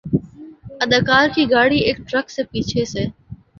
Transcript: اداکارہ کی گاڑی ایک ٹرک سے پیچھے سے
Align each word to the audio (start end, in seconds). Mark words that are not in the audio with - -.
اداکارہ 0.83 1.27
کی 1.35 1.43
گاڑی 1.51 1.77
ایک 1.79 1.97
ٹرک 2.07 2.29
سے 2.29 2.43
پیچھے 2.51 2.85
سے 2.85 3.03